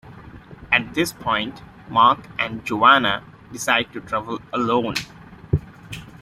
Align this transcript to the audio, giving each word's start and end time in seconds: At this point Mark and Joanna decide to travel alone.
At 0.71 0.95
this 0.95 1.13
point 1.13 1.61
Mark 1.87 2.21
and 2.39 2.65
Joanna 2.65 3.23
decide 3.53 3.93
to 3.93 4.01
travel 4.01 4.41
alone. 4.51 4.95